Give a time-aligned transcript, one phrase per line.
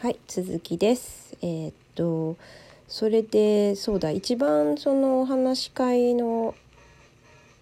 [0.00, 1.36] はい続きです。
[1.42, 2.38] えー、っと
[2.88, 6.54] それでそうだ一番そのお話し会の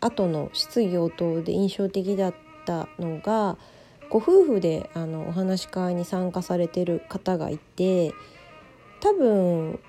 [0.01, 3.57] 後の質疑応答で印象的だったのが
[4.09, 8.15] ご夫婦であのお話し会に参加されてる方がいて
[9.01, 9.81] 多分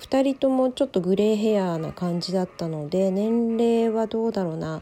[0.00, 4.80] 2人ともちょっとグレーヘアな感じだったので年齢はどうだろうな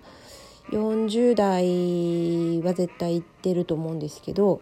[0.71, 4.61] 40代は絶対いってると思うんですけど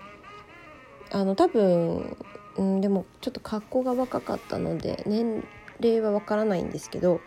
[1.13, 2.17] あの多分、
[2.57, 5.47] うん、でもちょっと格好が若かったので年
[5.81, 7.21] 齢はわからないんですけど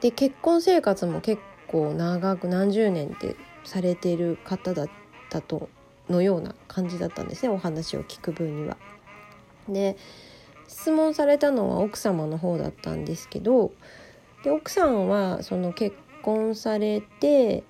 [0.00, 4.90] で結婚生活も結構長く何十年ってされてる方だっ
[5.28, 5.68] たと
[6.08, 8.76] のような感じだったんですねお話を聞く分には。
[9.68, 9.96] で
[10.66, 13.72] 質問されたのは奥様の方だったんですけど
[14.44, 17.64] で奥さんはその結婚されて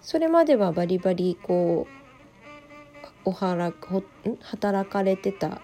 [0.00, 1.97] それまではバリバリこう
[3.24, 4.02] おはらほ
[4.42, 5.60] 働かれてた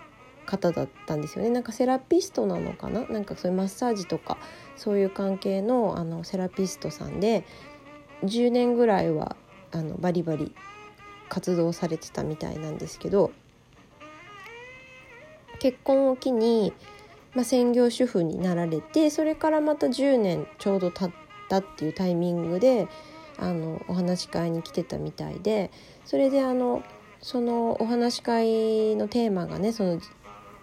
[0.47, 1.51] 方だったんですよね。
[1.51, 3.07] なんかセラピストなのかな？
[3.07, 4.39] なんかそういうマッサージとか
[4.77, 7.45] そういう関係のあのセラピストさんで
[8.25, 9.37] 10年ぐらいは
[9.73, 10.55] あのバリバリ
[11.29, 13.33] 活動されてたみたいなんですけど
[15.59, 16.73] 結婚を機に、
[17.35, 21.11] まあ、専業主婦になられてそれからまた10年ちょうど経っ
[21.49, 22.89] たっていうタイミングで
[23.39, 25.71] あのお話し会に来てたみたいで
[26.05, 26.83] それであの
[27.25, 29.99] そのお話し会のテーマがねその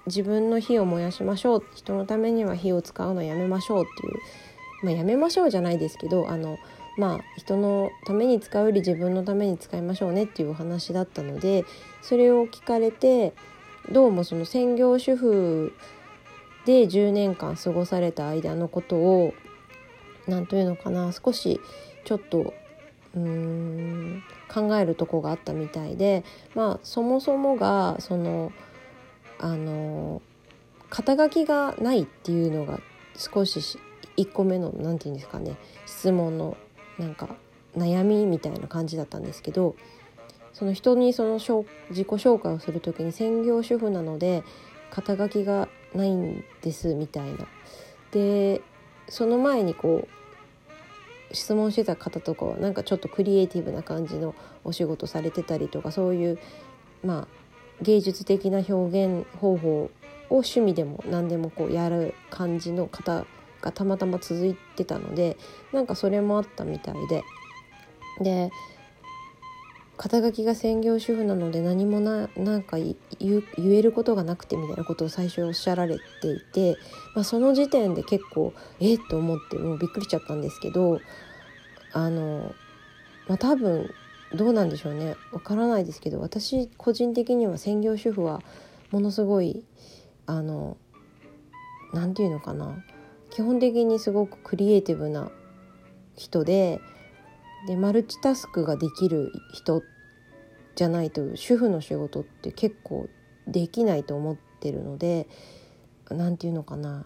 [0.06, 6.60] 自分の火を燃やしましょう人のためには火を使うのやめましょうっていう、まあ、やめましょうじゃないですけどあの
[7.00, 11.66] まあ人のために使うより自分のために使いましょうねっていうお話だったので
[12.04, 13.34] それを聞かれて
[13.92, 15.74] どうもその専業主婦
[16.68, 19.34] で10年間過ごされた間のことを
[20.28, 21.60] 何というのかな少し
[22.06, 22.54] ちょっと
[23.16, 26.24] うん考えるとこがあったみたいで
[26.56, 28.52] まあそもそもがその
[29.40, 30.22] あの
[30.90, 32.80] 肩書きがないっていうのが
[33.16, 33.80] 少し
[34.18, 36.58] 1個目の何て言うんですかね質問の
[37.00, 37.30] なんか
[37.78, 39.76] 悩みみたいな感じだったんですけど
[40.54, 44.44] その人にその自己紹介をする時に専業主婦なので
[44.90, 47.48] 肩書きがないんですみたいな。
[48.12, 48.62] で
[49.08, 50.21] その前にこう
[51.34, 56.40] 質問してた方とかはなんかちょっとクリエイティブな感じのお仕事されてたりとかそういう
[57.04, 59.90] まあ芸術的な表現方法を
[60.30, 63.26] 趣味でも何でもこうやる感じの方
[63.62, 65.38] がたまたま続いてたので
[65.74, 67.24] なんかそれもあったみたいで。
[68.20, 68.52] で
[70.02, 76.76] 肩書きが専業主婦なので何もななんか言えることがなくてみたいなことを最初おっしゃられていて、
[77.14, 81.00] まあ、その時点で結構えっと思ってもうびっくりしちゃったんですけど
[81.94, 82.56] あの、
[83.28, 83.92] まあ、多分
[84.34, 85.18] どうなんでしょうね。
[85.34, 88.42] わからないですけど私個人的には専業主婦は
[88.90, 89.64] ものすごい
[90.26, 90.78] あの
[91.94, 92.84] 何て言うのかな。
[93.30, 95.30] 基本的にすごくクリエイティブな
[96.16, 96.82] 人で
[97.68, 99.84] でマルチタスクができる人
[100.76, 103.08] じゃないと主婦の仕事って結構
[103.48, 105.28] できないと思ってるので
[106.10, 107.06] 何て言うのかな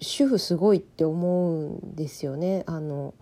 [0.00, 2.64] 主婦すごいって思うんですよね。
[2.66, 3.14] あの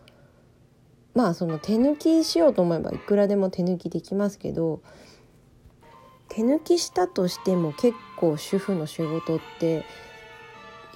[1.14, 4.80] まあその手抜きしようと思えばいくらでも手抜きできますけど
[6.28, 9.84] 手抜きしたとしても結構主婦の仕事って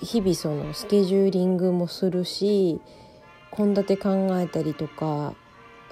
[0.00, 2.81] 日々そのスケジューリングもするし
[3.57, 5.35] 献立考えたりとか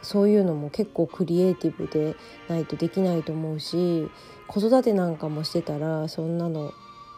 [0.03, 2.16] そういうのも結構クリエイティブで
[2.48, 4.09] ないとできないと思うし
[4.47, 6.72] 子育てなんかもしてたらそんなの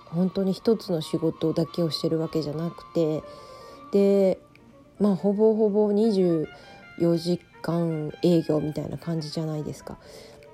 [0.07, 3.23] 本当に一つの仕事だけをしてるわけじゃなくて
[3.93, 4.39] で
[5.01, 6.47] まあほぼほぼ24
[7.17, 9.97] 時間営業みたいな感じじゃないですか。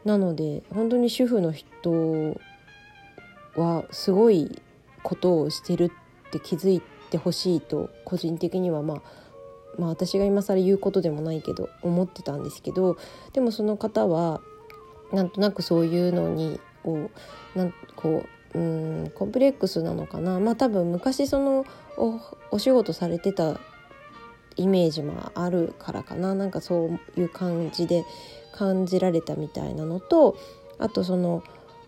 [0.04, 2.38] なので本当に主婦の人
[3.56, 4.62] はすごい
[5.02, 5.90] ことをしてる
[6.28, 9.02] って気づいてほしいと個人的にはまあ
[9.78, 12.98] まあ私が今更言うことでもないけど思ってたんですけど
[13.32, 14.40] でもその方は
[15.12, 17.10] なんとなくそういうのにを
[17.54, 18.24] なんこ
[18.54, 18.60] うう
[19.06, 20.40] んコンプレックスなのかな。
[20.40, 21.64] まあ多分昔その
[22.50, 23.60] お仕事されてた
[24.56, 26.34] イメージもあるからかな。
[26.34, 26.86] なんかそ
[27.16, 28.04] ういう感じで
[28.52, 30.36] 感じられたみたいなのと
[30.78, 31.42] あとその、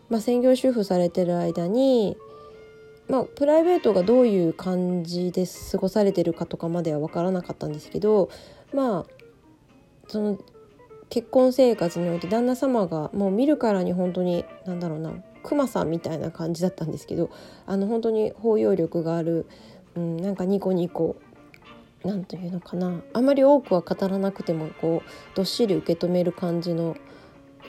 [0.09, 2.17] まあ、専業主婦されてる間に
[3.11, 8.31] まあ、プライベートがどういう感じで過ごされてるかとかまでは分からなかったんですけど
[8.73, 9.07] まあ
[10.07, 10.39] その
[11.09, 15.13] 結婚生活において旦那様がもう見るからに本当に何だろうな
[15.43, 17.31] クマさんみたいな感じだったんですけど
[17.67, 19.47] あの本当に包容力がある、
[19.97, 21.17] うん、なんかニコニコ
[22.05, 26.97] なんというのかなあまり多くは語らなくてもこうどっしり受け止める感じの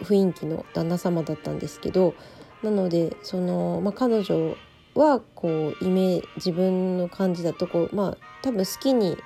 [0.03, 2.13] 雰囲気の旦那様だったんですけど
[2.61, 4.55] なのでその、まあ、彼女
[4.95, 9.17] はこうイメ自分の感じだとこうまあ多分好きに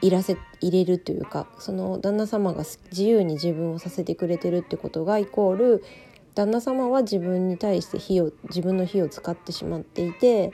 [0.00, 5.84] いらせ入れるというかその旦那様が自由に自分をさせてくれてるってことがイコール
[6.34, 10.52] 旦那様は自分に対して火を自分の火を使ってしまっていて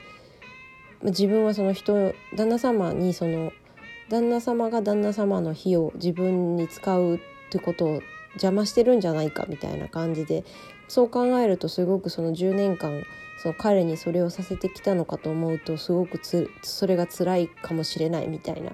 [1.03, 3.51] 自分はその人旦那様にその
[4.09, 7.19] 旦那様が旦那様の火を自分に使うっ
[7.51, 8.01] てことを
[8.33, 10.43] 邪魔してるんじゃないかみたいな感じで
[10.87, 13.03] そう考えるとすごくその10年間
[13.37, 18.71] その彼にそれをさせてきたのかと思うとすごくつそれが辛いかもしれないみたいな、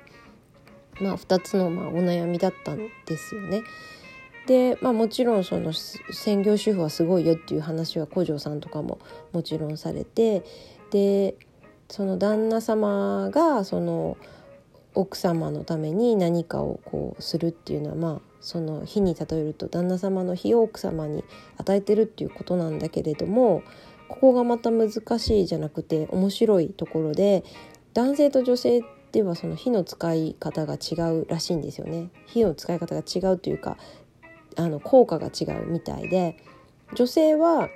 [0.99, 3.63] まあ、2つのまあお悩みだったんですよね。
[4.47, 8.99] で、まあ、もちろんその専業主婦はすごいよっていう話は古城さんとかも
[9.33, 10.43] もちろんされて
[10.89, 11.35] で
[11.89, 14.17] その旦那様がその
[14.93, 21.23] 奥様のために何かをこうするっていうのはまあその火に例えると旦那様の火を奥様に
[21.57, 23.63] 与えてるっていうことなんだけれども
[24.07, 27.43] ここがまた難しいじゃなくて面白いところで
[27.93, 32.09] 男性と女性ではその火の使い方が違うらしいんですよね。
[32.27, 33.77] 火の使い方が違うというか
[34.55, 36.37] あの効果が違うみたいで
[36.95, 37.69] 女性は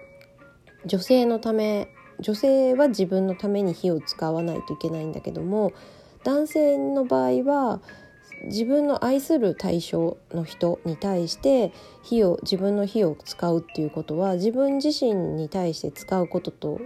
[0.86, 1.90] 女性のため
[2.20, 5.74] 女性は自分のために火を使わないといけないんだけども
[6.24, 7.82] 男性の場合は
[8.46, 11.72] 自分の愛する対象の人に対して
[12.04, 16.80] 火を自分の火を使うっていうことは自分自身に対して使うことと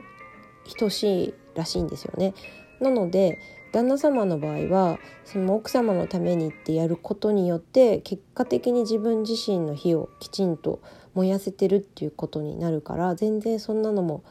[0.78, 2.34] 等しいらしいんですよね。
[2.80, 3.40] なので
[3.72, 10.82] 旦那様の場合はその奥様のためにってやることによって結果的に自分自身の火をきちんと
[11.14, 14.24] 燃やせてるっていうことになるから全然そんなのも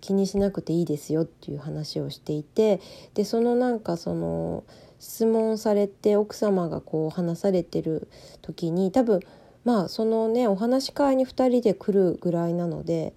[0.00, 2.80] 気にしなくていいですよっていう話をしていて
[3.14, 4.64] でそのなんかその
[4.98, 8.08] 質問されて奥様がこう話されてる
[8.42, 9.20] 時に多分
[9.64, 13.14] まあそのねお話し会に2人で来るぐらいなので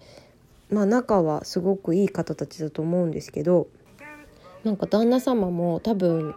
[0.70, 3.68] まあ仲はすごくいい方たちだと思うんですけど
[4.64, 6.36] なんか旦那様も多分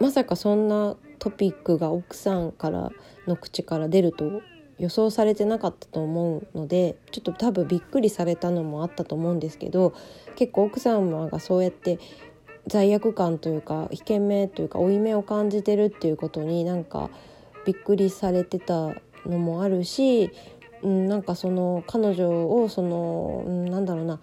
[0.00, 2.90] まさかそんなトピックが奥さんから
[3.26, 4.42] の口から出ると
[4.78, 9.94] 予想されてなかったと思うのでちょっと多分びっくりされたのもあったと思うんですけど
[10.36, 11.98] 結構奥様がそうやって
[12.66, 17.10] 罪悪感というか引け目というか負い目を感じてるっていうことになんか
[17.64, 20.30] びっくりされてたのもあるし、
[20.82, 24.20] うん、なんかその彼女をその、うん、なんだろうな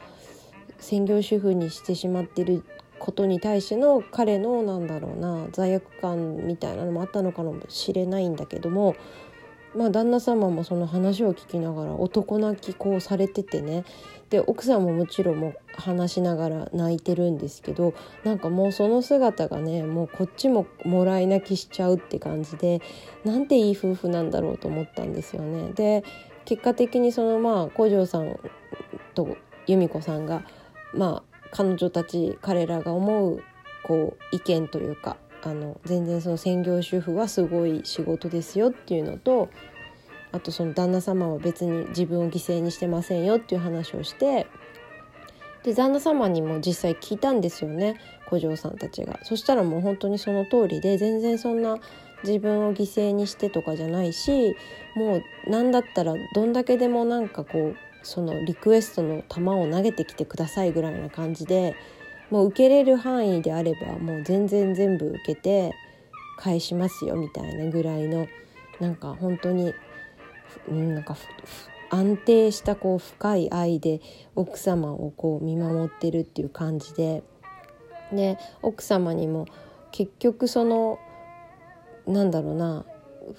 [0.80, 2.64] 専業主婦にしてしまってる
[3.00, 8.96] ことに対しての彼のなんだろうな罪悪感みたいなのもあったのかもしれないんだけども
[9.76, 13.84] まあ旦那様もその話を聞きながら男泣きこうされててね
[14.30, 17.94] で奥さんももちろんも話しながら泣いてるんですけど
[18.24, 22.82] なんかもうその姿がねもうこっちももらい泣きしちゃうって感じで
[23.24, 25.72] なんていい夫婦なんだろうと思ったんですよね。
[25.74, 26.04] で
[26.46, 28.40] 結果的にそのまあ古城さん
[29.14, 29.38] と
[29.68, 30.44] 由美子さんが
[30.94, 33.44] まあ彼女たち彼らが思う
[33.84, 39.50] こう意見というかあの全然その専業主婦はすごい仕事ですよっていうのと
[40.32, 44.48] あとその旦那様は別に自分を犠牲にしてませんよっていう話をして
[45.64, 49.20] で旦那様にも実際聞いたんですよね古城さんたちが。
[49.24, 51.78] そしたらもう本当にその通りで全然そんな
[52.24, 54.56] 自分を犠牲にしてとかじゃないし
[54.96, 61.76] もう何だったらどんだけでもなんかこうそのリクエストの球を投げてきてくださいぐらいな感じで
[62.34, 65.72] もう受けれる範囲であればもう全然全部受けて
[66.40, 68.26] 返しますよみたいなぐらいの
[68.80, 69.72] なんか本当に、
[70.68, 71.16] うん、なんか
[71.92, 74.02] 安定したこう深い愛で
[74.34, 77.22] 奥様をこう見守ってるっていう感じで
[78.12, 79.46] で奥様にも
[79.92, 80.98] 結局その
[82.08, 82.84] なんだろうな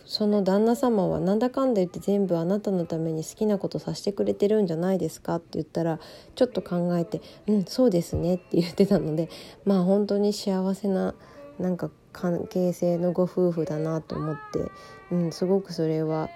[0.07, 5.99] その旦那様はなんだかんだ言って全部あなたのために好きなことさせてくれてるんじゃないですかって言ったら
[6.35, 9.29] ちょっと考えて「うんそうですね」って言ってたので
[9.64, 11.14] まあ本当に幸せな
[11.59, 14.71] なんか関係性のご夫婦だなと思って、
[15.12, 16.29] うん、すごくそれは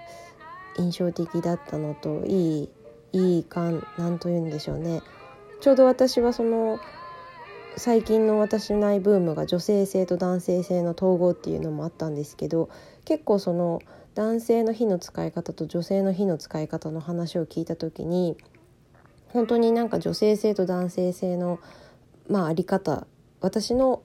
[0.77, 2.69] 印象的だったのといい
[3.11, 5.01] いい感なんと言うんでしょうね。
[5.61, 6.79] ちょうど私はその
[7.79, 12.69] 最近の私内ブームが女性性と男性性の統合っていうのもあったんですけど
[13.05, 13.81] 結構その
[14.15, 18.35] 男性の火の使い方と女性の火の使い方の話を聞いた時に
[19.29, 21.61] 本当になんか女性性と男性性の
[22.27, 23.07] まああり方
[23.39, 24.01] 私の、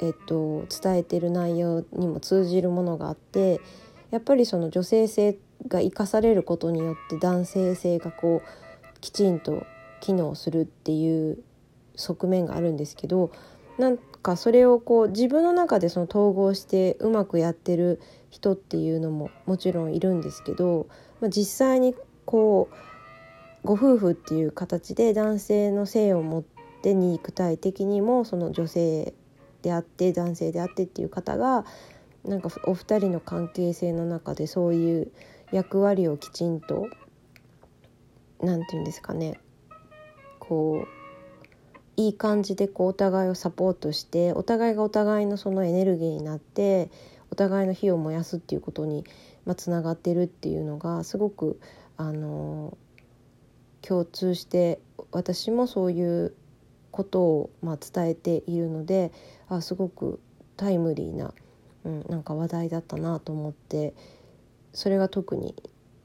[0.00, 3.60] えっと、伝えてる内容にも通じるものがあって
[4.12, 5.36] やっぱりその女性性
[5.68, 9.66] が生かされることによって男性性がこうきちんと
[10.00, 11.38] 機能するっていう
[11.96, 13.30] 側面があるんですけど
[13.78, 20.86] なんかそれをこう自分の中でその統合してうまくやってる人っていうのももちろんいるんですけど、
[21.20, 26.44] まあ、実際にこうご夫婦っていう形で男性の性を持っ
[26.82, 29.14] て肉体的にもその女性
[29.62, 31.64] であって男性であってっていう方が
[32.24, 35.12] なんかお二人の関係性の中でそういう
[35.52, 36.88] 役割をきちんと
[38.40, 39.40] 何て言うんですかね
[40.38, 40.93] こう
[41.96, 46.90] いい感じでこうお互いをサポートしてお互いがお互いのそのエネルギーになって
[47.30, 49.04] お互いの火を燃やすっていうことに
[49.56, 51.60] つながってるっていうのがすごく
[51.96, 52.76] あの
[53.82, 54.80] 共通して
[55.12, 56.34] 私もそういう
[56.90, 59.12] ことをま伝えているので
[59.48, 60.20] あすごく
[60.56, 61.34] タイムリーな、
[61.84, 63.94] うん、なんか話題だったなと思って
[64.72, 65.54] それが特に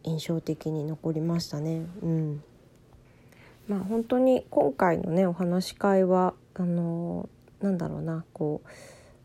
[0.03, 1.85] 印象的に残りましたね。
[2.01, 2.43] うん
[3.69, 7.29] まあ、本当に今回のねお話し会はあの
[7.61, 8.69] なんだろうなこう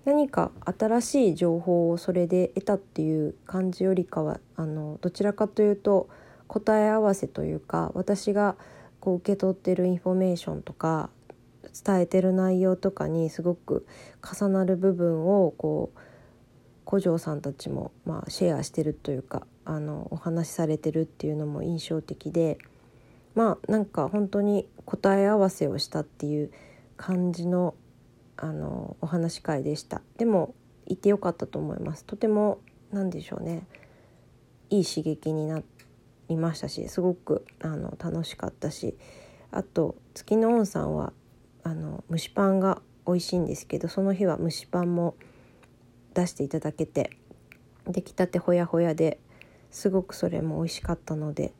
[0.04, 6.10] 何か新しい情報をそれで得たっていう感じよりかはあのどちらかというと
[6.46, 8.56] 答え合わせというか私が
[9.00, 11.08] こう受け取ってるインフォメーションとか
[11.84, 13.86] 伝えてる内容とかにすごく
[14.22, 15.98] 重なる部分をこう
[16.88, 22.58] 古城さんたちもまあシェアしてるというかあのお話しされてるっていうのも印象的で
[23.34, 26.52] まあなんか本当に答え合わせをしたっていう
[26.96, 27.74] 感じの
[28.36, 30.02] あのお話し会でした。
[30.16, 30.54] でも
[30.86, 32.04] 行ってよかったと思います。
[32.04, 32.60] とても
[32.90, 33.66] 何でしょうね。
[34.70, 35.62] いい刺激にな
[36.28, 38.96] りましたしすごくあの楽しかったし
[39.50, 41.12] あと月の温さんは
[41.62, 45.14] あの蒸しパンが美味しいんですけどその日は蒸しパンも
[46.14, 47.10] 出していただけて
[47.86, 49.18] 出来たてほやほやで
[49.70, 51.52] すごくそれも美味しかったので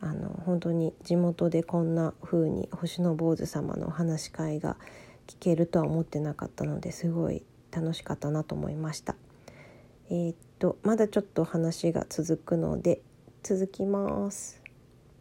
[0.00, 4.76] あの本当に地元でこんな風に星の坊主様のお話し会が
[5.26, 9.14] 聞けるとは思ってなかったのですごい楽しかったなと思いました。
[10.10, 13.00] えー、っとまだちょっと話が続くので
[13.42, 14.59] 続きます。